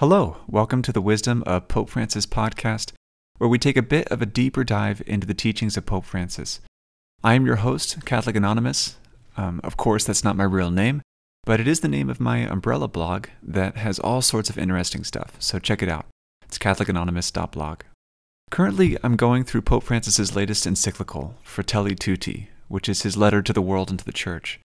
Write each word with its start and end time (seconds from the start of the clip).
Hello, 0.00 0.38
welcome 0.48 0.80
to 0.80 0.92
the 0.92 1.02
Wisdom 1.02 1.42
of 1.46 1.68
Pope 1.68 1.90
Francis 1.90 2.24
podcast, 2.24 2.92
where 3.36 3.50
we 3.50 3.58
take 3.58 3.76
a 3.76 3.82
bit 3.82 4.08
of 4.08 4.22
a 4.22 4.24
deeper 4.24 4.64
dive 4.64 5.02
into 5.06 5.26
the 5.26 5.34
teachings 5.34 5.76
of 5.76 5.84
Pope 5.84 6.06
Francis. 6.06 6.60
I 7.22 7.34
am 7.34 7.44
your 7.44 7.56
host, 7.56 8.06
Catholic 8.06 8.34
Anonymous. 8.34 8.96
Um, 9.36 9.60
of 9.62 9.76
course, 9.76 10.04
that's 10.04 10.24
not 10.24 10.38
my 10.38 10.44
real 10.44 10.70
name, 10.70 11.02
but 11.44 11.60
it 11.60 11.68
is 11.68 11.80
the 11.80 11.86
name 11.86 12.08
of 12.08 12.18
my 12.18 12.38
umbrella 12.38 12.88
blog 12.88 13.26
that 13.42 13.76
has 13.76 13.98
all 13.98 14.22
sorts 14.22 14.48
of 14.48 14.56
interesting 14.56 15.04
stuff, 15.04 15.36
so 15.38 15.58
check 15.58 15.82
it 15.82 15.90
out. 15.90 16.06
It's 16.46 16.56
CatholicAnonymous.blog. 16.56 17.80
Currently, 18.50 18.96
I'm 19.02 19.16
going 19.16 19.44
through 19.44 19.60
Pope 19.60 19.84
Francis's 19.84 20.34
latest 20.34 20.66
encyclical, 20.66 21.34
Fratelli 21.42 21.94
Tutti, 21.94 22.48
which 22.68 22.88
is 22.88 23.02
his 23.02 23.18
letter 23.18 23.42
to 23.42 23.52
the 23.52 23.60
world 23.60 23.90
and 23.90 23.98
to 23.98 24.04
the 24.06 24.12
Church. 24.12 24.60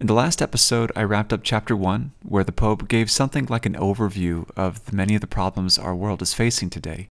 In 0.00 0.06
the 0.06 0.14
last 0.14 0.40
episode, 0.40 0.92
I 0.94 1.02
wrapped 1.02 1.32
up 1.32 1.40
chapter 1.42 1.74
1, 1.74 2.12
where 2.22 2.44
the 2.44 2.52
Pope 2.52 2.86
gave 2.86 3.10
something 3.10 3.46
like 3.46 3.66
an 3.66 3.74
overview 3.74 4.48
of 4.56 4.84
the 4.84 4.94
many 4.94 5.16
of 5.16 5.20
the 5.20 5.26
problems 5.26 5.76
our 5.76 5.94
world 5.94 6.22
is 6.22 6.32
facing 6.32 6.70
today. 6.70 7.08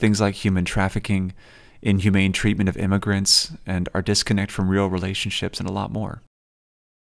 Things 0.00 0.20
like 0.20 0.34
human 0.34 0.64
trafficking, 0.64 1.34
inhumane 1.82 2.32
treatment 2.32 2.68
of 2.68 2.76
immigrants, 2.76 3.52
and 3.64 3.88
our 3.94 4.02
disconnect 4.02 4.50
from 4.50 4.68
real 4.68 4.88
relationships, 4.88 5.60
and 5.60 5.68
a 5.68 5.72
lot 5.72 5.92
more. 5.92 6.20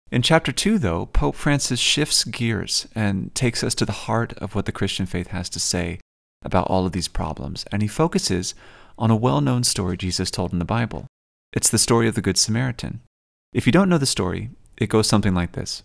In 0.09 0.23
chapter 0.23 0.51
2, 0.51 0.79
though, 0.79 1.05
Pope 1.05 1.35
Francis 1.35 1.79
shifts 1.79 2.23
gears 2.23 2.87
and 2.95 3.33
takes 3.35 3.63
us 3.63 3.75
to 3.75 3.85
the 3.85 3.91
heart 3.91 4.33
of 4.39 4.55
what 4.55 4.65
the 4.65 4.71
Christian 4.71 5.05
faith 5.05 5.27
has 5.27 5.49
to 5.49 5.59
say 5.59 5.99
about 6.43 6.65
all 6.65 6.87
of 6.87 6.93
these 6.93 7.07
problems, 7.07 7.63
and 7.71 7.83
he 7.83 7.87
focuses 7.87 8.55
on 8.97 9.11
a 9.11 9.15
well 9.15 9.39
known 9.39 9.63
story 9.63 9.97
Jesus 9.97 10.31
told 10.31 10.51
in 10.51 10.57
the 10.57 10.65
Bible. 10.65 11.05
It's 11.53 11.69
the 11.69 11.77
story 11.77 12.07
of 12.07 12.15
the 12.15 12.23
Good 12.23 12.39
Samaritan. 12.39 13.01
If 13.53 13.67
you 13.67 13.71
don't 13.71 13.89
know 13.89 13.99
the 13.99 14.05
story, 14.07 14.49
it 14.81 14.89
goes 14.89 15.07
something 15.07 15.35
like 15.35 15.51
this 15.51 15.83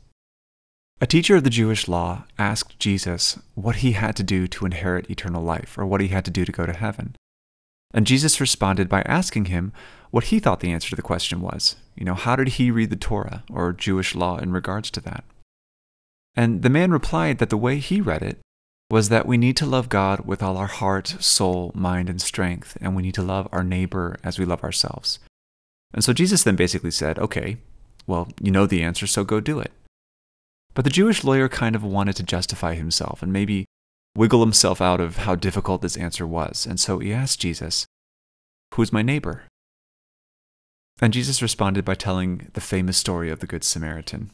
A 1.00 1.06
teacher 1.06 1.36
of 1.36 1.44
the 1.44 1.50
Jewish 1.50 1.86
law 1.86 2.24
asked 2.38 2.78
Jesus 2.78 3.38
what 3.54 3.76
he 3.76 3.92
had 3.92 4.16
to 4.16 4.22
do 4.22 4.48
to 4.48 4.64
inherit 4.64 5.10
eternal 5.10 5.42
life, 5.42 5.76
or 5.76 5.84
what 5.84 6.00
he 6.00 6.08
had 6.08 6.24
to 6.24 6.30
do 6.30 6.46
to 6.46 6.52
go 6.52 6.64
to 6.64 6.72
heaven. 6.72 7.14
And 7.92 8.06
Jesus 8.06 8.40
responded 8.40 8.88
by 8.88 9.02
asking 9.02 9.46
him 9.46 9.72
what 10.10 10.24
he 10.24 10.40
thought 10.40 10.60
the 10.60 10.72
answer 10.72 10.90
to 10.90 10.96
the 10.96 11.02
question 11.02 11.42
was. 11.42 11.76
You 11.94 12.06
know, 12.06 12.14
how 12.14 12.36
did 12.36 12.48
he 12.48 12.70
read 12.70 12.90
the 12.90 12.96
Torah 12.96 13.44
or 13.50 13.72
Jewish 13.74 14.14
law 14.14 14.38
in 14.38 14.52
regards 14.52 14.90
to 14.92 15.00
that? 15.02 15.24
And 16.34 16.62
the 16.62 16.70
man 16.70 16.90
replied 16.90 17.38
that 17.38 17.50
the 17.50 17.56
way 17.56 17.78
he 17.78 18.00
read 18.00 18.22
it 18.22 18.38
was 18.90 19.08
that 19.10 19.26
we 19.26 19.36
need 19.36 19.56
to 19.58 19.66
love 19.66 19.88
God 19.90 20.20
with 20.20 20.42
all 20.42 20.56
our 20.56 20.66
heart, 20.66 21.16
soul, 21.20 21.70
mind, 21.74 22.08
and 22.08 22.20
strength, 22.20 22.78
and 22.80 22.96
we 22.96 23.02
need 23.02 23.14
to 23.14 23.22
love 23.22 23.48
our 23.52 23.64
neighbor 23.64 24.16
as 24.24 24.38
we 24.38 24.44
love 24.44 24.62
ourselves. 24.64 25.18
And 25.92 26.02
so 26.02 26.12
Jesus 26.12 26.42
then 26.42 26.56
basically 26.56 26.90
said, 26.90 27.18
okay, 27.18 27.58
well, 28.06 28.28
you 28.40 28.50
know 28.50 28.66
the 28.66 28.82
answer, 28.82 29.06
so 29.06 29.24
go 29.24 29.40
do 29.40 29.58
it. 29.58 29.72
But 30.74 30.84
the 30.84 30.90
Jewish 30.90 31.24
lawyer 31.24 31.48
kind 31.48 31.74
of 31.74 31.82
wanted 31.82 32.16
to 32.16 32.22
justify 32.22 32.74
himself 32.74 33.22
and 33.22 33.32
maybe 33.32 33.64
wiggle 34.16 34.40
himself 34.40 34.80
out 34.80 35.00
of 35.00 35.18
how 35.18 35.34
difficult 35.34 35.82
this 35.82 35.96
answer 35.96 36.26
was. 36.26 36.66
And 36.66 36.78
so 36.78 36.98
he 36.98 37.12
asked 37.12 37.40
Jesus, 37.40 37.86
Who's 38.74 38.92
my 38.92 39.02
neighbor? 39.02 39.44
And 41.00 41.12
Jesus 41.12 41.42
responded 41.42 41.84
by 41.84 41.94
telling 41.94 42.50
the 42.54 42.60
famous 42.60 42.96
story 42.96 43.30
of 43.30 43.40
the 43.40 43.46
Good 43.46 43.64
Samaritan. 43.64 44.30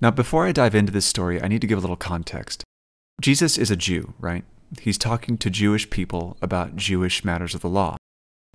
Now, 0.00 0.10
before 0.10 0.46
I 0.46 0.52
dive 0.52 0.74
into 0.74 0.92
this 0.92 1.06
story, 1.06 1.42
I 1.42 1.48
need 1.48 1.60
to 1.60 1.66
give 1.66 1.78
a 1.78 1.80
little 1.80 1.96
context. 1.96 2.64
Jesus 3.20 3.58
is 3.58 3.70
a 3.70 3.76
Jew, 3.76 4.14
right? 4.18 4.44
He's 4.80 4.98
talking 4.98 5.38
to 5.38 5.50
Jewish 5.50 5.88
people 5.90 6.36
about 6.42 6.76
Jewish 6.76 7.24
matters 7.24 7.54
of 7.54 7.60
the 7.60 7.68
law. 7.68 7.96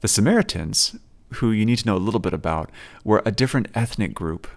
The 0.02 0.08
Samaritans 0.08 0.98
who 1.34 1.52
you 1.52 1.66
need 1.66 1.78
to 1.80 1.86
know 1.86 1.96
a 1.96 1.98
little 1.98 2.20
bit 2.20 2.34
about, 2.34 2.70
were 3.04 3.22
a 3.26 3.32
different 3.32 3.68
ethnic 3.76 4.14
group 4.14 4.48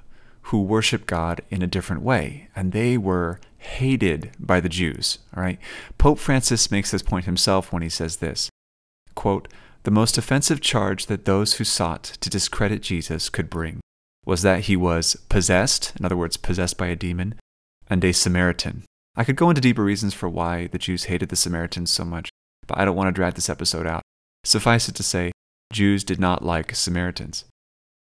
who 0.46 0.60
worshiped 0.60 1.06
God 1.06 1.40
in 1.50 1.62
a 1.62 1.66
different 1.66 2.02
way, 2.02 2.48
and 2.56 2.72
they 2.72 2.98
were 2.98 3.38
hated 3.58 4.32
by 4.38 4.60
the 4.60 4.68
Jews. 4.68 5.18
All 5.36 5.42
right, 5.42 5.58
Pope 5.98 6.18
Francis 6.18 6.70
makes 6.70 6.90
this 6.90 7.02
point 7.02 7.26
himself 7.26 7.72
when 7.72 7.82
he 7.82 7.88
says 7.88 8.16
this: 8.16 8.50
"Quote: 9.14 9.48
The 9.84 9.90
most 9.90 10.18
offensive 10.18 10.60
charge 10.60 11.06
that 11.06 11.24
those 11.24 11.54
who 11.54 11.64
sought 11.64 12.02
to 12.04 12.30
discredit 12.30 12.82
Jesus 12.82 13.28
could 13.28 13.50
bring 13.50 13.80
was 14.24 14.42
that 14.42 14.62
he 14.62 14.76
was 14.76 15.16
possessed, 15.28 15.92
in 15.98 16.04
other 16.04 16.16
words, 16.16 16.36
possessed 16.36 16.76
by 16.76 16.88
a 16.88 16.96
demon, 16.96 17.34
and 17.88 18.04
a 18.04 18.12
Samaritan." 18.12 18.84
I 19.14 19.24
could 19.24 19.36
go 19.36 19.50
into 19.50 19.60
deeper 19.60 19.84
reasons 19.84 20.14
for 20.14 20.28
why 20.28 20.68
the 20.68 20.78
Jews 20.78 21.04
hated 21.04 21.28
the 21.28 21.36
Samaritans 21.36 21.90
so 21.90 22.04
much, 22.04 22.30
but 22.66 22.78
I 22.78 22.84
don't 22.84 22.96
want 22.96 23.08
to 23.08 23.12
drag 23.12 23.34
this 23.34 23.50
episode 23.50 23.86
out. 23.86 24.02
Suffice 24.42 24.88
it 24.88 24.94
to 24.94 25.02
say, 25.02 25.32
Jews 25.72 26.04
did 26.04 26.20
not 26.20 26.44
like 26.44 26.74
Samaritans. 26.74 27.44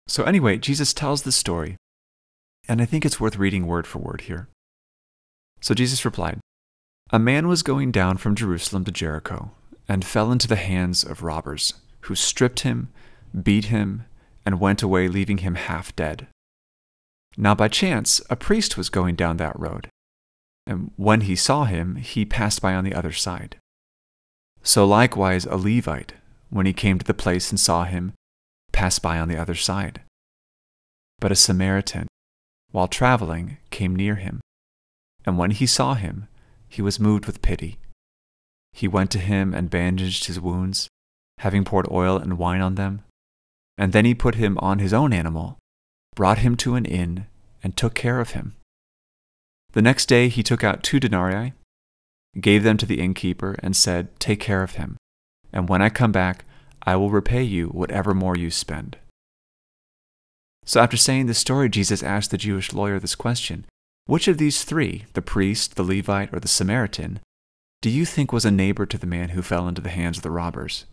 So, 0.06 0.24
anyway, 0.24 0.58
Jesus 0.58 0.92
tells 0.92 1.22
the 1.22 1.32
story, 1.32 1.76
and 2.68 2.80
I 2.80 2.84
think 2.84 3.04
it's 3.04 3.20
worth 3.20 3.36
reading 3.36 3.66
word 3.66 3.86
for 3.86 3.98
word 3.98 4.22
here. 4.22 4.48
So 5.60 5.74
Jesus 5.74 6.04
replied 6.04 6.40
A 7.10 7.18
man 7.18 7.48
was 7.48 7.62
going 7.62 7.92
down 7.92 8.16
from 8.18 8.34
Jerusalem 8.34 8.84
to 8.84 8.92
Jericho 8.92 9.52
and 9.88 10.04
fell 10.04 10.30
into 10.30 10.48
the 10.48 10.56
hands 10.56 11.04
of 11.04 11.22
robbers, 11.22 11.74
who 12.02 12.14
stripped 12.14 12.60
him, 12.60 12.90
beat 13.42 13.66
him, 13.66 14.04
and 14.44 14.60
went 14.60 14.82
away, 14.82 15.08
leaving 15.08 15.38
him 15.38 15.54
half 15.54 15.94
dead. 15.94 16.26
Now, 17.36 17.54
by 17.54 17.68
chance, 17.68 18.20
a 18.28 18.36
priest 18.36 18.76
was 18.76 18.90
going 18.90 19.14
down 19.14 19.38
that 19.38 19.58
road, 19.58 19.88
and 20.66 20.90
when 20.96 21.22
he 21.22 21.36
saw 21.36 21.64
him, 21.64 21.96
he 21.96 22.24
passed 22.24 22.60
by 22.60 22.74
on 22.74 22.84
the 22.84 22.94
other 22.94 23.12
side. 23.12 23.56
So 24.62 24.84
likewise, 24.86 25.46
a 25.46 25.56
Levite 25.56 26.14
when 26.52 26.66
he 26.66 26.72
came 26.74 26.98
to 26.98 27.04
the 27.04 27.14
place 27.14 27.50
and 27.50 27.58
saw 27.58 27.84
him, 27.84 28.12
passed 28.72 29.00
by 29.00 29.18
on 29.18 29.28
the 29.28 29.38
other 29.38 29.54
side. 29.54 30.02
But 31.18 31.32
a 31.32 31.34
Samaritan, 31.34 32.08
while 32.72 32.88
traveling, 32.88 33.56
came 33.70 33.96
near 33.96 34.16
him, 34.16 34.40
and 35.24 35.38
when 35.38 35.52
he 35.52 35.66
saw 35.66 35.94
him, 35.94 36.28
he 36.68 36.82
was 36.82 37.00
moved 37.00 37.24
with 37.24 37.40
pity. 37.40 37.78
He 38.72 38.86
went 38.86 39.10
to 39.12 39.18
him 39.18 39.54
and 39.54 39.70
bandaged 39.70 40.26
his 40.26 40.40
wounds, 40.40 40.88
having 41.38 41.64
poured 41.64 41.90
oil 41.90 42.18
and 42.18 42.36
wine 42.38 42.60
on 42.60 42.74
them. 42.74 43.02
And 43.78 43.92
then 43.92 44.04
he 44.04 44.14
put 44.14 44.34
him 44.34 44.58
on 44.58 44.78
his 44.78 44.92
own 44.92 45.14
animal, 45.14 45.58
brought 46.14 46.38
him 46.38 46.56
to 46.58 46.74
an 46.74 46.84
inn, 46.84 47.26
and 47.62 47.76
took 47.76 47.94
care 47.94 48.20
of 48.20 48.30
him. 48.30 48.56
The 49.72 49.82
next 49.82 50.06
day 50.06 50.28
he 50.28 50.42
took 50.42 50.62
out 50.62 50.82
two 50.82 51.00
denarii, 51.00 51.54
gave 52.38 52.62
them 52.62 52.76
to 52.76 52.86
the 52.86 53.00
innkeeper, 53.00 53.56
and 53.62 53.74
said, 53.74 54.08
Take 54.20 54.40
care 54.40 54.62
of 54.62 54.72
him 54.72 54.98
and 55.52 55.68
when 55.68 55.82
I 55.82 55.88
come 55.88 56.12
back, 56.12 56.44
I 56.82 56.96
will 56.96 57.10
repay 57.10 57.42
you 57.42 57.68
whatever 57.68 58.14
more 58.14 58.36
you 58.36 58.50
spend. 58.50 58.96
So, 60.64 60.80
after 60.80 60.96
saying 60.96 61.26
this 61.26 61.38
story, 61.38 61.68
Jesus 61.68 62.02
asked 62.02 62.30
the 62.30 62.38
Jewish 62.38 62.72
lawyer 62.72 62.98
this 62.98 63.14
question 63.14 63.66
Which 64.06 64.28
of 64.28 64.38
these 64.38 64.64
three, 64.64 65.06
the 65.12 65.22
priest, 65.22 65.76
the 65.76 65.82
Levite, 65.82 66.32
or 66.32 66.40
the 66.40 66.48
Samaritan, 66.48 67.20
do 67.80 67.90
you 67.90 68.04
think 68.04 68.32
was 68.32 68.44
a 68.44 68.50
neighbor 68.50 68.86
to 68.86 68.98
the 68.98 69.06
man 69.06 69.30
who 69.30 69.42
fell 69.42 69.66
into 69.66 69.82
the 69.82 69.90
hands 69.90 70.18
of 70.18 70.22
the 70.22 70.30
robbers? 70.30 70.86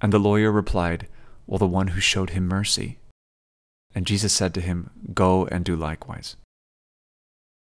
And 0.00 0.12
the 0.12 0.18
lawyer 0.18 0.50
replied, 0.50 1.06
Well, 1.46 1.58
the 1.58 1.66
one 1.66 1.88
who 1.88 2.00
showed 2.00 2.30
him 2.30 2.48
mercy. 2.48 2.98
And 3.94 4.06
Jesus 4.06 4.32
said 4.32 4.54
to 4.54 4.60
him, 4.60 4.90
Go 5.14 5.46
and 5.46 5.64
do 5.64 5.76
likewise. 5.76 6.36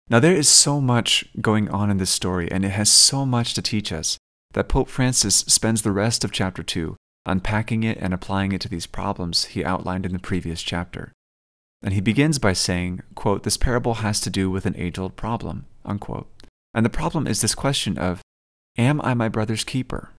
Now, 0.09 0.19
there 0.19 0.35
is 0.35 0.49
so 0.49 0.81
much 0.81 1.25
going 1.39 1.69
on 1.69 1.89
in 1.89 1.97
this 1.97 2.09
story, 2.09 2.51
and 2.51 2.65
it 2.65 2.69
has 2.69 2.89
so 2.89 3.25
much 3.25 3.53
to 3.53 3.61
teach 3.61 3.93
us 3.93 4.17
that 4.53 4.69
Pope 4.69 4.89
Francis 4.89 5.37
spends 5.47 5.81
the 5.81 5.91
rest 5.91 6.23
of 6.23 6.31
chapter 6.31 6.63
2 6.63 6.95
unpacking 7.25 7.83
it 7.83 7.97
and 7.99 8.13
applying 8.13 8.51
it 8.51 8.61
to 8.61 8.69
these 8.69 8.87
problems 8.87 9.45
he 9.45 9.63
outlined 9.63 10.05
in 10.05 10.13
the 10.13 10.19
previous 10.19 10.61
chapter. 10.61 11.11
And 11.83 11.93
he 11.93 12.01
begins 12.01 12.39
by 12.39 12.53
saying, 12.53 13.01
quote, 13.15 13.43
This 13.43 13.57
parable 13.57 13.95
has 13.95 14.19
to 14.21 14.29
do 14.29 14.49
with 14.49 14.65
an 14.65 14.75
age 14.77 14.99
old 14.99 15.15
problem. 15.15 15.65
Unquote. 15.83 16.29
And 16.73 16.85
the 16.85 16.89
problem 16.89 17.27
is 17.27 17.41
this 17.41 17.55
question 17.55 17.97
of, 17.97 18.21
Am 18.77 19.01
I 19.01 19.13
my 19.13 19.29
brother's 19.29 19.63
keeper? 19.63 20.11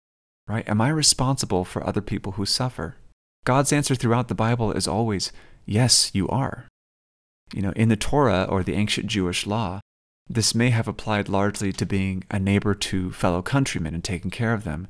Right? 0.47 0.67
Am 0.67 0.81
I 0.81 0.89
responsible 0.89 1.63
for 1.63 1.85
other 1.85 2.01
people 2.01 2.33
who 2.33 2.45
suffer? 2.45 2.97
God's 3.45 3.71
answer 3.71 3.95
throughout 3.95 4.27
the 4.27 4.35
Bible 4.35 4.71
is 4.71 4.87
always, 4.87 5.31
Yes, 5.65 6.11
you 6.13 6.27
are. 6.29 6.67
You 7.53 7.61
know, 7.61 7.73
in 7.75 7.89
the 7.89 7.95
Torah 7.95 8.47
or 8.49 8.63
the 8.63 8.73
ancient 8.73 9.07
Jewish 9.07 9.45
law, 9.45 9.81
this 10.27 10.55
may 10.55 10.69
have 10.69 10.87
applied 10.87 11.29
largely 11.29 11.73
to 11.73 11.85
being 11.85 12.23
a 12.31 12.39
neighbor 12.39 12.73
to 12.73 13.11
fellow 13.11 13.41
countrymen 13.41 13.93
and 13.93 14.03
taking 14.03 14.31
care 14.31 14.53
of 14.53 14.63
them. 14.63 14.87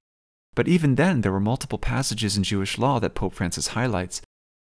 But 0.54 0.68
even 0.68 0.96
then, 0.96 1.22
there 1.22 1.32
were 1.32 1.40
multiple 1.40 1.80
passages 1.80 2.38
in 2.38 2.44
Jewish 2.44 2.78
law 2.78 3.00
that 3.00 3.16
Pope 3.16 3.34
Francis 3.34 3.70
highlights 3.70 4.22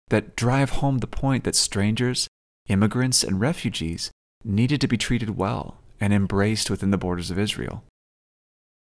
that 0.10 0.36
drive 0.36 0.72
home 0.72 1.00
the 1.00 1.08
point 1.08 1.44
that 1.44 1.56
strangers, 1.56 2.28
immigrants, 2.68 3.24
and 3.24 3.42
refugees 3.42 4.12
needed 4.44 4.80
to 4.82 4.88
be 4.88 4.98
treated 4.98 5.38
well 5.38 5.78
and 6.00 6.14
embraced 6.14 6.70
within 6.70 6.92
the 6.92 6.98
borders 6.98 7.32
of 7.32 7.40
Israel. 7.40 7.84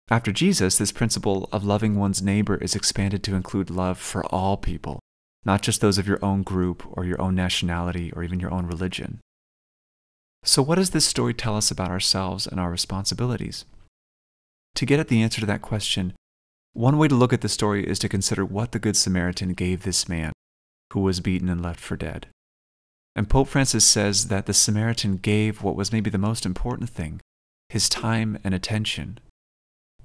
After 0.09 0.31
Jesus, 0.31 0.77
this 0.77 0.91
principle 0.91 1.49
of 1.51 1.65
loving 1.65 1.95
one's 1.95 2.21
neighbor 2.21 2.55
is 2.55 2.75
expanded 2.75 3.23
to 3.23 3.35
include 3.35 3.69
love 3.69 3.97
for 3.97 4.25
all 4.25 4.57
people, 4.57 4.99
not 5.43 5.61
just 5.61 5.81
those 5.81 5.97
of 5.97 6.07
your 6.07 6.23
own 6.23 6.43
group 6.43 6.83
or 6.91 7.03
your 7.05 7.21
own 7.21 7.35
nationality 7.35 8.11
or 8.13 8.23
even 8.23 8.39
your 8.39 8.53
own 8.53 8.65
religion. 8.65 9.19
So, 10.47 10.61
what 10.61 10.75
does 10.75 10.91
this 10.91 11.05
story 11.05 11.33
tell 11.33 11.57
us 11.57 11.71
about 11.71 11.91
ourselves 11.91 12.47
and 12.47 12.57
our 12.57 12.71
responsibilities? 12.71 13.65
To 14.75 14.85
get 14.85 14.97
at 14.97 15.09
the 15.09 15.21
answer 15.21 15.41
to 15.41 15.45
that 15.45 15.61
question, 15.61 16.13
one 16.71 16.97
way 16.97 17.09
to 17.09 17.15
look 17.15 17.33
at 17.33 17.41
the 17.41 17.49
story 17.49 17.85
is 17.85 17.99
to 17.99 18.07
consider 18.07 18.45
what 18.45 18.71
the 18.71 18.79
Good 18.79 18.95
Samaritan 18.95 19.51
gave 19.51 19.83
this 19.83 20.07
man 20.07 20.31
who 20.93 21.01
was 21.01 21.19
beaten 21.19 21.49
and 21.49 21.61
left 21.61 21.81
for 21.81 21.97
dead. 21.97 22.27
And 23.13 23.29
Pope 23.29 23.49
Francis 23.49 23.83
says 23.83 24.29
that 24.29 24.45
the 24.45 24.53
Samaritan 24.53 25.17
gave 25.17 25.63
what 25.63 25.75
was 25.75 25.91
maybe 25.91 26.09
the 26.09 26.17
most 26.17 26.45
important 26.45 26.89
thing 26.89 27.19
his 27.67 27.89
time 27.89 28.39
and 28.45 28.53
attention 28.53 29.19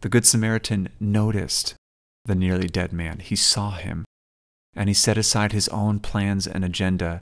The 0.00 0.09
Good 0.09 0.27
Samaritan 0.27 0.88
noticed 0.99 1.77
the 2.25 2.35
nearly 2.35 2.67
dead 2.67 2.93
man. 2.93 3.21
He 3.21 3.37
saw 3.37 3.77
him, 3.77 4.05
and 4.75 4.88
he 4.88 4.95
set 4.95 5.17
aside 5.17 5.53
his 5.53 5.69
own 5.69 6.00
plans 6.00 6.49
and 6.49 6.65
agenda 6.65 7.21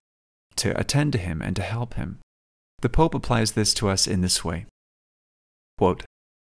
to 0.56 0.78
attend 0.80 1.12
to 1.12 1.18
him 1.18 1.42
and 1.42 1.54
to 1.56 1.62
help 1.62 1.94
him. 1.94 2.20
The 2.80 2.88
Pope 2.88 3.14
applies 3.14 3.52
this 3.52 3.74
to 3.74 3.88
us 3.88 4.06
in 4.06 4.20
this 4.20 4.44
way 4.44 4.66
Quote, 5.78 6.04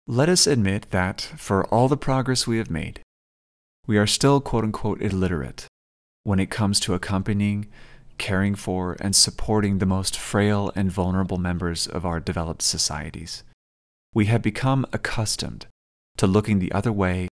Let 0.08 0.30
us 0.30 0.48
admit 0.48 0.92
that, 0.92 1.22
for 1.38 1.66
all 1.66 1.88
the 1.88 1.98
progress 1.98 2.46
we 2.46 2.58
have 2.58 2.70
made, 2.70 3.02
we 3.88 3.98
are 3.98 4.08
still 4.08 4.40
quote 4.42 4.64
unquote 4.64 5.02
illiterate 5.02 5.68
when 6.24 6.40
it 6.40 6.52
comes 6.52 6.80
to 6.80 6.94
accompanying, 6.94 7.68
caring 8.20 8.54
for, 8.54 8.96
and 9.00 9.16
supporting 9.16 9.80
the 9.80 9.86
most 9.86 10.18
frail 10.18 10.72
and 10.76 10.92
vulnerable 10.92 11.38
members 11.38 11.88
of 11.88 12.06
our 12.06 12.20
developed 12.20 12.62
societies. 12.62 13.44
We 14.14 14.26
have 14.26 14.44
become 14.44 14.86
accustomed 14.94 15.66
to 16.18 16.28
looking 16.28 16.60
the 16.60 16.72
other 16.72 16.92
way, 16.92 17.28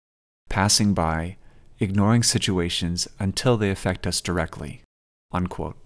passing 0.51 0.93
by, 0.93 1.37
ignoring 1.81 2.23
situations 2.23 3.09
until 3.19 3.57
they 3.57 3.71
affect 3.71 4.07
us 4.07 4.21
directly. 4.21 4.83
Unquote. 5.33 5.77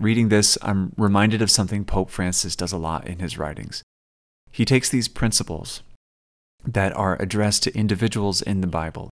Reading 0.00 0.30
this, 0.30 0.56
I'm 0.62 0.92
reminded 0.96 1.42
of 1.42 1.50
something 1.50 1.84
Pope 1.84 2.10
Francis 2.10 2.56
does 2.56 2.72
a 2.72 2.78
lot 2.78 3.06
in 3.06 3.18
his 3.18 3.36
writings. 3.36 3.82
He 4.50 4.64
takes 4.64 4.88
these 4.88 5.08
principles 5.08 5.82
that 6.64 6.96
are 6.96 7.20
addressed 7.20 7.62
to 7.64 7.76
individuals 7.76 8.40
in 8.42 8.62
the 8.62 8.66
Bible 8.66 9.10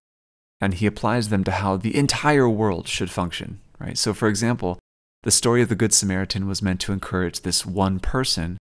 and 0.60 0.74
he 0.74 0.86
applies 0.86 1.28
them 1.28 1.44
to 1.44 1.50
how 1.50 1.76
the 1.76 1.96
entire 1.96 2.48
world 2.48 2.88
should 2.88 3.10
function, 3.10 3.60
right? 3.78 3.96
So 3.96 4.12
for 4.12 4.28
example, 4.28 4.78
the 5.22 5.30
story 5.30 5.62
of 5.62 5.68
the 5.68 5.76
good 5.76 5.92
Samaritan 5.92 6.46
was 6.46 6.62
meant 6.62 6.80
to 6.80 6.92
encourage 6.92 7.42
this 7.42 7.64
one 7.64 8.00
person 8.00 8.58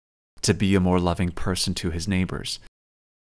to 0.42 0.54
be 0.54 0.76
a 0.76 0.80
more 0.80 1.00
loving 1.00 1.32
person 1.32 1.74
to 1.76 1.92
his 1.92 2.08
neighbors. 2.08 2.60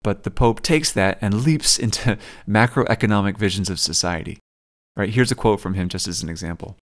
But 0.03 0.23
the 0.23 0.31
Pope 0.31 0.63
takes 0.63 0.93
that 0.93 1.19
and 1.21 1.43
leaps 1.43 1.79
into 1.79 2.19
macroeconomic 2.49 3.37
visions 3.37 3.69
of 3.69 3.81
society. 3.81 4.39
Right? 4.97 5.11
Here's 5.11 5.33
a 5.33 5.37
quote 5.37 5.61
from 5.61 5.75
him 5.75 5.89
just 5.89 6.09
as 6.09 6.23
an 6.23 6.29
example. 6.29 6.77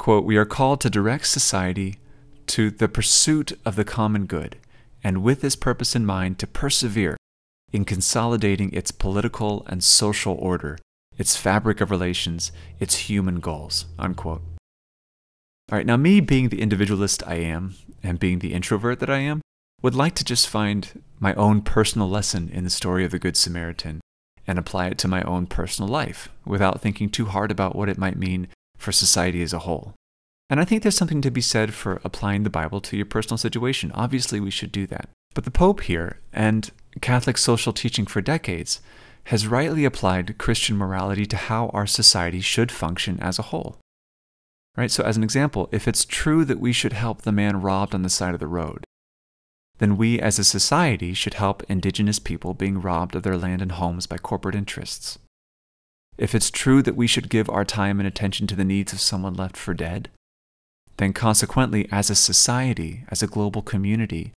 Quote, 0.00 0.24
"We 0.24 0.38
are 0.38 0.46
called 0.46 0.80
to 0.80 0.88
direct 0.88 1.26
society 1.26 1.98
to 2.46 2.70
the 2.70 2.88
pursuit 2.88 3.52
of 3.66 3.76
the 3.76 3.84
common 3.84 4.24
good, 4.24 4.56
and 5.04 5.22
with 5.22 5.42
this 5.42 5.54
purpose 5.54 5.94
in 5.94 6.06
mind 6.06 6.38
to 6.38 6.46
persevere 6.46 7.18
in 7.70 7.84
consolidating 7.84 8.72
its 8.72 8.92
political 8.92 9.62
and 9.66 9.84
social 9.84 10.36
order, 10.40 10.78
its 11.18 11.36
fabric 11.36 11.82
of 11.82 11.90
relations, 11.90 12.50
its 12.78 13.10
human 13.10 13.40
goals." 13.40 13.84
Unquote. 13.98 14.40
All 15.70 15.76
right, 15.76 15.84
now 15.84 15.98
me 15.98 16.20
being 16.20 16.48
the 16.48 16.62
individualist 16.62 17.22
I 17.26 17.34
am 17.34 17.74
and 18.02 18.18
being 18.18 18.38
the 18.38 18.54
introvert 18.54 19.00
that 19.00 19.10
I 19.10 19.18
am, 19.18 19.42
would 19.82 19.94
like 19.94 20.14
to 20.14 20.24
just 20.24 20.48
find 20.48 21.02
my 21.18 21.34
own 21.34 21.60
personal 21.60 22.08
lesson 22.08 22.48
in 22.48 22.64
the 22.64 22.70
story 22.70 23.04
of 23.04 23.10
the 23.10 23.18
Good 23.18 23.36
Samaritan 23.36 24.00
and 24.46 24.58
apply 24.58 24.86
it 24.86 24.96
to 24.96 25.08
my 25.08 25.20
own 25.24 25.46
personal 25.46 25.90
life 25.90 26.30
without 26.46 26.80
thinking 26.80 27.10
too 27.10 27.26
hard 27.26 27.50
about 27.50 27.76
what 27.76 27.90
it 27.90 27.98
might 27.98 28.16
mean 28.16 28.48
for 28.80 28.92
society 28.92 29.42
as 29.42 29.52
a 29.52 29.60
whole. 29.60 29.94
And 30.48 30.58
I 30.58 30.64
think 30.64 30.82
there's 30.82 30.96
something 30.96 31.22
to 31.22 31.30
be 31.30 31.40
said 31.40 31.72
for 31.72 32.00
applying 32.02 32.42
the 32.42 32.50
Bible 32.50 32.80
to 32.80 32.96
your 32.96 33.06
personal 33.06 33.38
situation. 33.38 33.92
Obviously, 33.92 34.40
we 34.40 34.50
should 34.50 34.72
do 34.72 34.86
that. 34.88 35.08
But 35.32 35.44
the 35.44 35.50
Pope 35.52 35.82
here, 35.82 36.18
and 36.32 36.70
Catholic 37.00 37.38
social 37.38 37.72
teaching 37.72 38.04
for 38.04 38.20
decades, 38.20 38.80
has 39.24 39.46
rightly 39.46 39.84
applied 39.84 40.38
Christian 40.38 40.76
morality 40.76 41.24
to 41.26 41.36
how 41.36 41.68
our 41.68 41.86
society 41.86 42.40
should 42.40 42.72
function 42.72 43.20
as 43.20 43.38
a 43.38 43.42
whole. 43.42 43.78
Right? 44.76 44.90
So, 44.90 45.04
as 45.04 45.16
an 45.16 45.22
example, 45.22 45.68
if 45.70 45.86
it's 45.86 46.04
true 46.04 46.44
that 46.44 46.58
we 46.58 46.72
should 46.72 46.94
help 46.94 47.22
the 47.22 47.32
man 47.32 47.60
robbed 47.60 47.94
on 47.94 48.02
the 48.02 48.10
side 48.10 48.34
of 48.34 48.40
the 48.40 48.48
road, 48.48 48.84
then 49.78 49.96
we 49.96 50.20
as 50.20 50.38
a 50.38 50.44
society 50.44 51.14
should 51.14 51.34
help 51.34 51.62
indigenous 51.68 52.18
people 52.18 52.54
being 52.54 52.80
robbed 52.80 53.14
of 53.14 53.22
their 53.22 53.36
land 53.36 53.62
and 53.62 53.72
homes 53.72 54.06
by 54.06 54.18
corporate 54.18 54.56
interests. 54.56 55.19
If 56.20 56.34
it's 56.34 56.50
true 56.50 56.82
that 56.82 56.96
we 56.96 57.06
should 57.06 57.30
give 57.30 57.48
our 57.48 57.64
time 57.64 57.98
and 57.98 58.06
attention 58.06 58.46
to 58.48 58.54
the 58.54 58.62
needs 58.62 58.92
of 58.92 59.00
someone 59.00 59.32
left 59.32 59.56
for 59.56 59.72
dead, 59.72 60.10
then 60.98 61.14
consequently, 61.14 61.88
as 61.90 62.10
a 62.10 62.14
society, 62.14 63.04
as 63.08 63.22
a 63.22 63.26
global 63.26 63.62
community, 63.62 64.34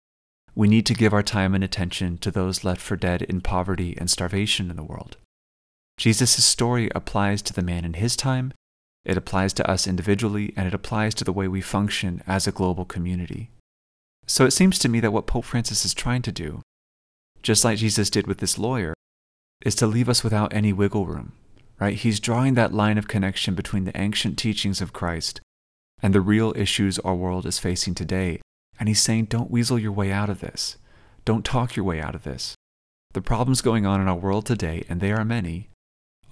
we 0.53 0.67
need 0.67 0.85
to 0.85 0.93
give 0.93 1.11
our 1.11 1.23
time 1.23 1.55
and 1.55 1.63
attention 1.63 2.19
to 2.19 2.29
those 2.29 2.63
left 2.63 2.81
for 2.81 2.95
dead 2.95 3.23
in 3.23 3.41
poverty 3.41 3.95
and 3.97 4.11
starvation 4.11 4.69
in 4.69 4.75
the 4.75 4.83
world. 4.83 5.17
Jesus' 5.97 6.45
story 6.45 6.91
applies 6.93 7.41
to 7.41 7.53
the 7.53 7.63
man 7.63 7.83
in 7.83 7.93
his 7.93 8.15
time, 8.15 8.53
it 9.03 9.17
applies 9.17 9.51
to 9.53 9.67
us 9.67 9.87
individually, 9.87 10.53
and 10.55 10.67
it 10.67 10.75
applies 10.75 11.15
to 11.15 11.23
the 11.23 11.33
way 11.33 11.47
we 11.47 11.61
function 11.61 12.21
as 12.27 12.45
a 12.45 12.51
global 12.51 12.85
community. 12.85 13.49
So 14.27 14.45
it 14.45 14.51
seems 14.51 14.77
to 14.79 14.89
me 14.89 14.99
that 14.99 15.11
what 15.11 15.25
Pope 15.25 15.45
Francis 15.45 15.83
is 15.83 15.95
trying 15.95 16.21
to 16.21 16.31
do, 16.31 16.61
just 17.41 17.65
like 17.65 17.79
Jesus 17.79 18.11
did 18.11 18.27
with 18.27 18.37
this 18.37 18.59
lawyer, 18.59 18.93
is 19.65 19.73
to 19.75 19.87
leave 19.87 20.09
us 20.09 20.23
without 20.23 20.53
any 20.53 20.71
wiggle 20.71 21.07
room, 21.07 21.33
right? 21.81 21.97
He's 21.97 22.19
drawing 22.19 22.53
that 22.53 22.73
line 22.73 22.99
of 22.99 23.07
connection 23.07 23.55
between 23.55 23.85
the 23.85 23.99
ancient 23.99 24.37
teachings 24.37 24.79
of 24.81 24.93
Christ 24.93 25.41
and 26.01 26.13
the 26.13 26.21
real 26.21 26.53
issues 26.55 26.99
our 26.99 27.15
world 27.15 27.45
is 27.47 27.57
facing 27.57 27.95
today. 27.95 28.39
And 28.79 28.87
he's 28.87 29.01
saying, 29.01 29.25
don't 29.25 29.51
weasel 29.51 29.79
your 29.79 29.91
way 29.91 30.11
out 30.11 30.29
of 30.29 30.41
this. 30.41 30.77
Don't 31.25 31.43
talk 31.43 31.75
your 31.75 31.85
way 31.85 31.99
out 31.99 32.15
of 32.15 32.23
this. 32.23 32.55
The 33.13 33.21
problems 33.21 33.61
going 33.61 33.85
on 33.85 33.99
in 33.99 34.07
our 34.07 34.15
world 34.15 34.45
today, 34.45 34.83
and 34.87 35.01
they 35.01 35.11
are 35.11 35.25
many, 35.25 35.69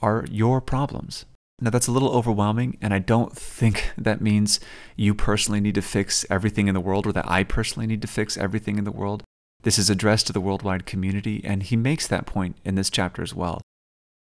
are 0.01 0.25
your 0.31 0.61
problems. 0.61 1.25
Now, 1.61 1.69
that's 1.71 1.87
a 1.87 1.91
little 1.91 2.11
overwhelming, 2.11 2.77
and 2.81 2.93
I 2.93 2.99
don't 2.99 3.35
think 3.35 3.91
that 3.97 4.21
means 4.21 4.59
you 4.95 5.13
personally 5.13 5.59
need 5.59 5.75
to 5.75 5.81
fix 5.81 6.25
everything 6.29 6.67
in 6.67 6.73
the 6.73 6.79
world 6.79 7.05
or 7.05 7.11
that 7.11 7.29
I 7.29 7.43
personally 7.43 7.87
need 7.87 8.01
to 8.03 8.07
fix 8.07 8.37
everything 8.37 8.77
in 8.77 8.85
the 8.85 8.91
world. 8.91 9.23
This 9.63 9.77
is 9.77 9.89
addressed 9.89 10.27
to 10.27 10.33
the 10.33 10.41
worldwide 10.41 10.85
community, 10.85 11.41
and 11.43 11.63
he 11.63 11.75
makes 11.75 12.07
that 12.07 12.25
point 12.25 12.55
in 12.63 12.75
this 12.75 12.89
chapter 12.89 13.21
as 13.21 13.35
well. 13.35 13.61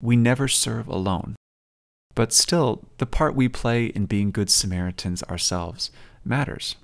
We 0.02 0.16
never 0.16 0.48
serve 0.48 0.88
alone. 0.88 1.36
But 2.16 2.32
still, 2.32 2.84
the 2.98 3.06
part 3.06 3.36
we 3.36 3.50
play 3.50 3.88
in 3.88 4.06
being 4.06 4.32
good 4.32 4.50
Samaritans 4.50 5.24
ourselves 5.24 5.92
matters. 6.24 6.76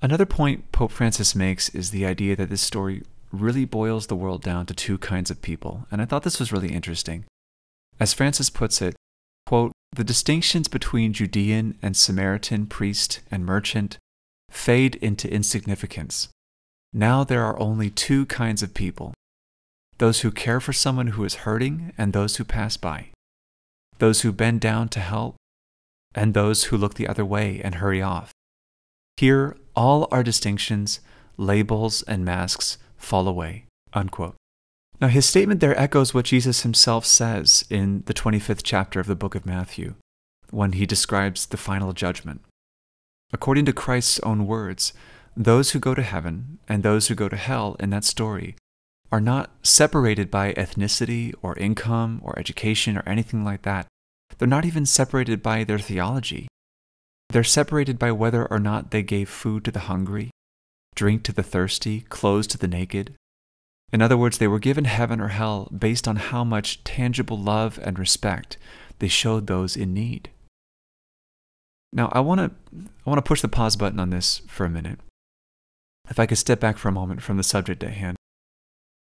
Another 0.00 0.26
point 0.26 0.70
Pope 0.70 0.92
Francis 0.92 1.34
makes 1.34 1.68
is 1.70 1.90
the 1.90 2.06
idea 2.06 2.36
that 2.36 2.50
this 2.50 2.62
story 2.62 3.02
really 3.32 3.64
boils 3.64 4.06
the 4.06 4.16
world 4.16 4.42
down 4.42 4.66
to 4.66 4.74
two 4.74 4.96
kinds 4.98 5.30
of 5.30 5.42
people, 5.42 5.86
and 5.90 6.00
I 6.00 6.04
thought 6.04 6.22
this 6.22 6.38
was 6.38 6.52
really 6.52 6.72
interesting. 6.72 7.24
As 7.98 8.14
Francis 8.14 8.48
puts 8.48 8.80
it, 8.80 8.94
quote, 9.46 9.72
the 9.94 10.04
distinctions 10.04 10.68
between 10.68 11.12
Judean 11.12 11.76
and 11.82 11.96
Samaritan 11.96 12.66
priest 12.66 13.20
and 13.30 13.44
merchant 13.44 13.98
fade 14.50 14.94
into 14.96 15.32
insignificance. 15.32 16.28
Now 16.92 17.24
there 17.24 17.44
are 17.44 17.58
only 17.58 17.90
two 17.90 18.26
kinds 18.26 18.62
of 18.62 18.74
people 18.74 19.12
those 19.98 20.20
who 20.20 20.30
care 20.30 20.60
for 20.60 20.72
someone 20.72 21.08
who 21.08 21.24
is 21.24 21.42
hurting 21.46 21.92
and 21.98 22.12
those 22.12 22.36
who 22.36 22.44
pass 22.44 22.76
by, 22.76 23.08
those 23.98 24.22
who 24.22 24.32
bend 24.32 24.60
down 24.60 24.88
to 24.88 25.00
help, 25.00 25.36
and 26.14 26.32
those 26.32 26.64
who 26.64 26.76
look 26.76 26.94
the 26.94 27.08
other 27.08 27.24
way 27.24 27.60
and 27.62 27.76
hurry 27.76 28.00
off. 28.00 28.32
Here, 29.16 29.56
all 29.74 30.08
our 30.10 30.22
distinctions, 30.22 31.00
labels, 31.36 32.02
and 32.02 32.24
masks 32.24 32.78
fall 32.96 33.28
away. 33.28 33.66
Unquote. 33.92 34.36
Now, 35.00 35.08
his 35.08 35.26
statement 35.26 35.60
there 35.60 35.78
echoes 35.78 36.12
what 36.12 36.24
Jesus 36.24 36.62
himself 36.62 37.04
says 37.04 37.64
in 37.70 38.02
the 38.06 38.14
25th 38.14 38.62
chapter 38.64 38.98
of 39.00 39.06
the 39.06 39.16
book 39.16 39.34
of 39.34 39.46
Matthew, 39.46 39.94
when 40.50 40.72
he 40.72 40.86
describes 40.86 41.46
the 41.46 41.56
final 41.56 41.92
judgment. 41.92 42.40
According 43.32 43.66
to 43.66 43.72
Christ's 43.72 44.20
own 44.20 44.46
words, 44.46 44.92
those 45.36 45.70
who 45.70 45.78
go 45.78 45.94
to 45.94 46.02
heaven 46.02 46.58
and 46.68 46.82
those 46.82 47.08
who 47.08 47.14
go 47.14 47.28
to 47.28 47.36
hell 47.36 47.76
in 47.78 47.90
that 47.90 48.04
story 48.04 48.56
are 49.10 49.20
not 49.20 49.50
separated 49.62 50.30
by 50.30 50.52
ethnicity 50.54 51.34
or 51.42 51.58
income 51.58 52.20
or 52.22 52.38
education 52.38 52.96
or 52.96 53.02
anything 53.06 53.44
like 53.44 53.62
that. 53.62 53.86
They're 54.38 54.48
not 54.48 54.64
even 54.64 54.86
separated 54.86 55.42
by 55.42 55.64
their 55.64 55.78
theology. 55.78 56.48
They're 57.30 57.44
separated 57.44 57.98
by 57.98 58.12
whether 58.12 58.46
or 58.46 58.58
not 58.58 58.90
they 58.90 59.02
gave 59.02 59.28
food 59.28 59.64
to 59.64 59.70
the 59.70 59.80
hungry, 59.80 60.30
drink 60.94 61.22
to 61.24 61.32
the 61.32 61.42
thirsty, 61.42 62.02
clothes 62.02 62.46
to 62.48 62.58
the 62.58 62.68
naked, 62.68 63.14
in 63.92 64.02
other 64.02 64.16
words, 64.16 64.38
they 64.38 64.48
were 64.48 64.58
given 64.58 64.84
heaven 64.84 65.20
or 65.20 65.28
hell 65.28 65.68
based 65.76 66.06
on 66.06 66.16
how 66.16 66.44
much 66.44 66.84
tangible 66.84 67.38
love 67.38 67.80
and 67.82 67.98
respect 67.98 68.58
they 68.98 69.08
showed 69.08 69.46
those 69.46 69.76
in 69.76 69.94
need. 69.94 70.30
Now, 71.92 72.10
I 72.12 72.20
want 72.20 72.40
to 72.40 72.50
I 73.06 73.10
want 73.10 73.18
to 73.18 73.28
push 73.28 73.40
the 73.40 73.48
pause 73.48 73.76
button 73.76 73.98
on 73.98 74.10
this 74.10 74.42
for 74.46 74.66
a 74.66 74.70
minute. 74.70 75.00
If 76.10 76.18
I 76.18 76.26
could 76.26 76.38
step 76.38 76.60
back 76.60 76.76
for 76.76 76.88
a 76.88 76.92
moment 76.92 77.22
from 77.22 77.38
the 77.38 77.42
subject 77.42 77.82
at 77.82 77.92
hand. 77.92 78.17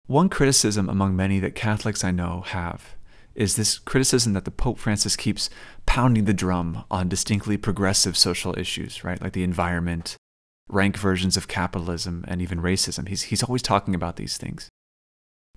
One 0.08 0.30
criticism 0.30 0.88
among 0.88 1.16
many 1.16 1.40
that 1.40 1.56
Catholics 1.56 2.04
I 2.04 2.12
know 2.12 2.42
have 2.42 2.96
is 3.34 3.56
this 3.56 3.80
criticism 3.80 4.34
that 4.34 4.46
the 4.46 4.52
Pope 4.52 4.78
Francis 4.78 5.16
keeps 5.16 5.50
pounding 5.86 6.26
the 6.26 6.34
drum 6.34 6.86
on 6.90 7.10
distinctly 7.10 7.58
progressive 7.58 8.16
social 8.16 8.58
issues, 8.58 9.04
right? 9.04 9.22
Like 9.22 9.34
the 9.34 9.44
environment, 9.44 10.16
rank 10.70 10.98
versions 10.98 11.36
of 11.36 11.48
capitalism 11.48 12.24
and 12.28 12.42
even 12.42 12.62
racism. 12.62 13.08
He's, 13.08 13.24
he's 13.24 13.44
always 13.44 13.62
talking 13.62 13.94
about 13.96 14.16
these 14.16 14.38
things. 14.38 14.70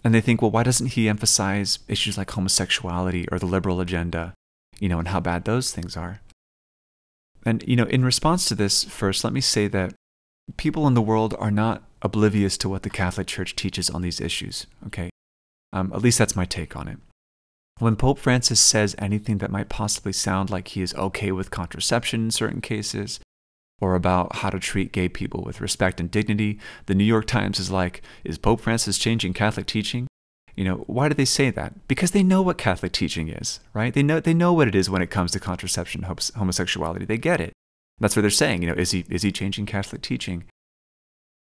And 0.02 0.14
they 0.14 0.20
think, 0.20 0.40
well, 0.40 0.50
why 0.50 0.62
doesn't 0.62 0.88
he 0.94 1.08
emphasize 1.08 1.80
issues 1.88 2.16
like 2.16 2.30
homosexuality 2.30 3.26
or 3.30 3.38
the 3.38 3.46
liberal 3.46 3.80
agenda, 3.80 4.34
you 4.80 4.88
know, 4.88 4.98
and 4.98 5.08
how 5.08 5.20
bad 5.20 5.44
those 5.44 5.72
things 5.72 5.96
are? 5.96 6.20
And, 7.44 7.62
you 7.66 7.76
know, 7.76 7.84
in 7.84 8.04
response 8.04 8.46
to 8.46 8.54
this, 8.54 8.84
first, 8.84 9.24
let 9.24 9.32
me 9.32 9.40
say 9.40 9.68
that 9.68 9.94
people 10.56 10.86
in 10.86 10.94
the 10.94 11.02
world 11.02 11.34
are 11.38 11.50
not 11.50 11.82
oblivious 12.02 12.56
to 12.58 12.68
what 12.68 12.82
the 12.82 12.90
Catholic 12.90 13.26
Church 13.26 13.56
teaches 13.56 13.90
on 13.90 14.02
these 14.02 14.20
issues, 14.20 14.66
okay? 14.86 15.10
Um, 15.72 15.92
at 15.92 16.02
least 16.02 16.18
that's 16.18 16.36
my 16.36 16.44
take 16.44 16.76
on 16.76 16.88
it. 16.88 16.98
When 17.78 17.96
Pope 17.96 18.18
Francis 18.18 18.60
says 18.60 18.96
anything 18.98 19.38
that 19.38 19.52
might 19.52 19.68
possibly 19.68 20.12
sound 20.12 20.50
like 20.50 20.68
he 20.68 20.82
is 20.82 20.94
okay 20.94 21.30
with 21.30 21.50
contraception 21.50 22.24
in 22.24 22.30
certain 22.30 22.60
cases, 22.60 23.20
or 23.80 23.94
about 23.94 24.36
how 24.36 24.50
to 24.50 24.58
treat 24.58 24.92
gay 24.92 25.08
people 25.08 25.42
with 25.44 25.60
respect 25.60 26.00
and 26.00 26.10
dignity, 26.10 26.58
the 26.86 26.94
New 26.94 27.04
York 27.04 27.26
Times 27.26 27.60
is 27.60 27.70
like, 27.70 28.02
is 28.24 28.38
Pope 28.38 28.60
Francis 28.60 28.98
changing 28.98 29.32
Catholic 29.34 29.66
teaching? 29.66 30.08
You 30.56 30.64
know, 30.64 30.76
why 30.88 31.08
do 31.08 31.14
they 31.14 31.24
say 31.24 31.50
that? 31.50 31.86
Because 31.86 32.10
they 32.10 32.24
know 32.24 32.42
what 32.42 32.58
Catholic 32.58 32.90
teaching 32.90 33.28
is, 33.28 33.60
right? 33.72 33.94
They 33.94 34.02
know 34.02 34.18
they 34.18 34.34
know 34.34 34.52
what 34.52 34.66
it 34.66 34.74
is 34.74 34.90
when 34.90 35.02
it 35.02 35.10
comes 35.10 35.30
to 35.32 35.40
contraception, 35.40 36.02
homosexuality. 36.02 37.04
They 37.04 37.18
get 37.18 37.40
it. 37.40 37.52
That's 38.00 38.14
what 38.14 38.22
they're 38.22 38.30
saying. 38.30 38.62
You 38.62 38.68
know, 38.68 38.74
is 38.74 38.92
he 38.92 39.04
is 39.08 39.22
he 39.22 39.32
changing 39.32 39.66
Catholic 39.66 40.02
teaching? 40.02 40.44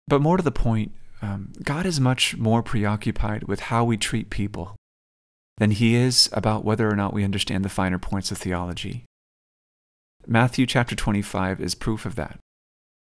But 0.06 0.22
more 0.22 0.36
to 0.36 0.42
the 0.42 0.50
point, 0.50 0.92
um, 1.20 1.52
God 1.62 1.86
is 1.86 2.00
much 2.00 2.36
more 2.36 2.62
preoccupied 2.62 3.44
with 3.44 3.60
how 3.60 3.84
we 3.84 3.96
treat 3.96 4.30
people 4.30 4.76
than 5.58 5.72
he 5.72 5.94
is 5.94 6.30
about 6.32 6.64
whether 6.64 6.90
or 6.90 6.96
not 6.96 7.12
we 7.12 7.24
understand 7.24 7.64
the 7.64 7.68
finer 7.68 7.98
points 7.98 8.30
of 8.30 8.38
theology. 8.38 9.04
Matthew 10.26 10.66
chapter 10.66 10.94
25 10.94 11.60
is 11.60 11.74
proof 11.74 12.06
of 12.06 12.14
that. 12.14 12.38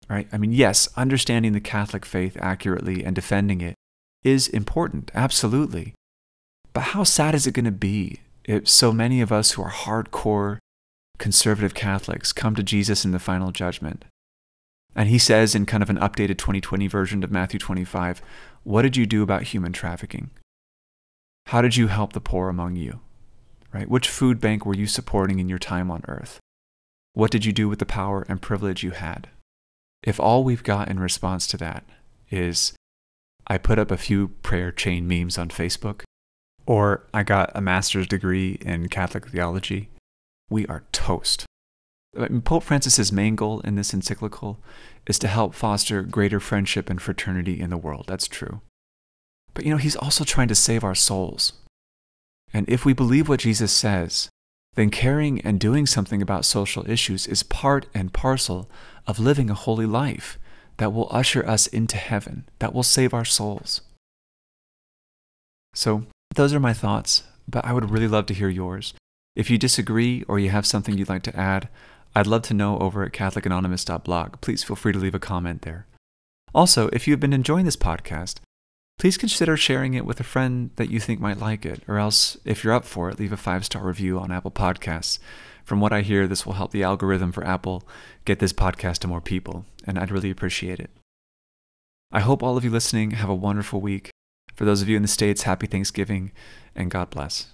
Right? 0.08 0.26
I 0.32 0.38
mean, 0.38 0.52
yes, 0.52 0.88
understanding 0.96 1.52
the 1.52 1.60
Catholic 1.60 2.04
faith 2.04 2.36
accurately 2.40 3.04
and 3.04 3.14
defending 3.14 3.60
it 3.60 3.74
is 4.24 4.48
important, 4.48 5.10
absolutely. 5.14 5.94
But 6.72 6.80
how 6.80 7.04
sad 7.04 7.34
is 7.34 7.46
it 7.46 7.54
going 7.54 7.64
to 7.64 7.70
be 7.70 8.20
if 8.44 8.68
so 8.68 8.92
many 8.92 9.20
of 9.20 9.30
us 9.30 9.52
who 9.52 9.62
are 9.62 9.70
hardcore 9.70 10.58
conservative 11.20 11.74
Catholics 11.74 12.32
come 12.32 12.56
to 12.56 12.62
Jesus 12.64 13.04
in 13.04 13.12
the 13.12 13.20
final 13.20 13.52
judgment? 13.52 14.04
And 14.96 15.08
he 15.08 15.18
says 15.18 15.54
in 15.54 15.66
kind 15.66 15.82
of 15.82 15.90
an 15.90 15.98
updated 15.98 16.38
2020 16.38 16.88
version 16.88 17.22
of 17.22 17.30
Matthew 17.30 17.60
25, 17.60 18.20
What 18.64 18.82
did 18.82 18.96
you 18.96 19.06
do 19.06 19.22
about 19.22 19.44
human 19.44 19.72
trafficking? 19.72 20.30
How 21.46 21.62
did 21.62 21.76
you 21.76 21.86
help 21.86 22.12
the 22.12 22.20
poor 22.20 22.48
among 22.48 22.74
you? 22.74 23.00
Right? 23.72 23.88
Which 23.88 24.08
food 24.08 24.40
bank 24.40 24.66
were 24.66 24.74
you 24.74 24.86
supporting 24.86 25.38
in 25.38 25.48
your 25.48 25.60
time 25.60 25.90
on 25.90 26.02
earth? 26.08 26.40
What 27.12 27.30
did 27.30 27.44
you 27.44 27.52
do 27.52 27.68
with 27.68 27.78
the 27.78 27.86
power 27.86 28.26
and 28.28 28.42
privilege 28.42 28.82
you 28.82 28.90
had? 28.90 29.28
If 30.02 30.18
all 30.18 30.42
we've 30.42 30.64
got 30.64 30.88
in 30.88 30.98
response 30.98 31.46
to 31.48 31.56
that 31.58 31.84
is, 32.30 32.72
I 33.46 33.58
put 33.58 33.78
up 33.78 33.90
a 33.90 33.96
few 33.96 34.28
prayer 34.42 34.72
chain 34.72 35.06
memes 35.06 35.38
on 35.38 35.50
Facebook, 35.50 36.02
or 36.66 37.06
I 37.12 37.22
got 37.22 37.52
a 37.54 37.60
master's 37.60 38.06
degree 38.06 38.58
in 38.62 38.88
Catholic 38.88 39.28
theology, 39.28 39.90
we 40.50 40.66
are 40.66 40.84
toast. 40.92 41.46
Pope 42.44 42.64
Francis's 42.64 43.12
main 43.12 43.36
goal 43.36 43.60
in 43.60 43.76
this 43.76 43.94
encyclical 43.94 44.58
is 45.06 45.18
to 45.20 45.28
help 45.28 45.54
foster 45.54 46.02
greater 46.02 46.40
friendship 46.40 46.90
and 46.90 47.00
fraternity 47.00 47.60
in 47.60 47.70
the 47.70 47.76
world. 47.76 48.06
That's 48.08 48.26
true. 48.26 48.60
But 49.54 49.64
you 49.64 49.70
know, 49.70 49.76
he's 49.76 49.96
also 49.96 50.24
trying 50.24 50.48
to 50.48 50.54
save 50.54 50.82
our 50.82 50.94
souls. 50.94 51.52
And 52.52 52.68
if 52.68 52.84
we 52.84 52.92
believe 52.92 53.28
what 53.28 53.40
Jesus 53.40 53.72
says, 53.72 54.28
then 54.74 54.90
caring 54.90 55.40
and 55.42 55.58
doing 55.58 55.86
something 55.86 56.20
about 56.20 56.44
social 56.44 56.88
issues 56.88 57.26
is 57.26 57.42
part 57.42 57.86
and 57.94 58.12
parcel 58.12 58.68
of 59.06 59.20
living 59.20 59.50
a 59.50 59.54
holy 59.54 59.86
life 59.86 60.38
that 60.78 60.92
will 60.92 61.08
usher 61.10 61.46
us 61.46 61.66
into 61.66 61.96
heaven, 61.96 62.48
that 62.58 62.74
will 62.74 62.82
save 62.82 63.14
our 63.14 63.24
souls. 63.24 63.82
So, 65.74 66.06
those 66.34 66.54
are 66.54 66.60
my 66.60 66.72
thoughts, 66.72 67.24
but 67.48 67.64
I 67.64 67.72
would 67.72 67.90
really 67.90 68.08
love 68.08 68.26
to 68.26 68.34
hear 68.34 68.48
yours. 68.48 68.94
If 69.36 69.50
you 69.50 69.58
disagree 69.58 70.24
or 70.28 70.38
you 70.38 70.50
have 70.50 70.66
something 70.66 70.98
you'd 70.98 71.08
like 71.08 71.22
to 71.22 71.36
add, 71.36 71.68
I'd 72.14 72.26
love 72.26 72.42
to 72.42 72.54
know 72.54 72.78
over 72.78 73.04
at 73.04 73.12
CatholicAnonymous.blog. 73.12 74.40
Please 74.40 74.64
feel 74.64 74.76
free 74.76 74.92
to 74.92 74.98
leave 74.98 75.14
a 75.14 75.20
comment 75.20 75.62
there. 75.62 75.86
Also, 76.52 76.88
if 76.92 77.06
you've 77.06 77.20
been 77.20 77.32
enjoying 77.32 77.64
this 77.64 77.76
podcast, 77.76 78.38
please 78.98 79.16
consider 79.16 79.56
sharing 79.56 79.94
it 79.94 80.04
with 80.04 80.18
a 80.18 80.24
friend 80.24 80.70
that 80.76 80.90
you 80.90 80.98
think 80.98 81.20
might 81.20 81.38
like 81.38 81.64
it, 81.64 81.82
or 81.86 81.98
else, 81.98 82.36
if 82.44 82.64
you're 82.64 82.72
up 82.72 82.84
for 82.84 83.08
it, 83.08 83.18
leave 83.20 83.32
a 83.32 83.36
five 83.36 83.64
star 83.64 83.84
review 83.84 84.18
on 84.18 84.32
Apple 84.32 84.50
Podcasts. 84.50 85.20
From 85.64 85.80
what 85.80 85.92
I 85.92 86.00
hear, 86.00 86.26
this 86.26 86.44
will 86.44 86.54
help 86.54 86.72
the 86.72 86.82
algorithm 86.82 87.30
for 87.30 87.46
Apple 87.46 87.86
get 88.24 88.40
this 88.40 88.52
podcast 88.52 88.98
to 88.98 89.08
more 89.08 89.20
people, 89.20 89.64
and 89.86 89.96
I'd 89.96 90.10
really 90.10 90.30
appreciate 90.30 90.80
it. 90.80 90.90
I 92.10 92.20
hope 92.20 92.42
all 92.42 92.56
of 92.56 92.64
you 92.64 92.70
listening 92.70 93.12
have 93.12 93.30
a 93.30 93.34
wonderful 93.34 93.80
week. 93.80 94.10
For 94.54 94.64
those 94.64 94.82
of 94.82 94.88
you 94.88 94.96
in 94.96 95.02
the 95.02 95.08
States, 95.08 95.44
happy 95.44 95.68
Thanksgiving, 95.68 96.32
and 96.74 96.90
God 96.90 97.10
bless. 97.10 97.46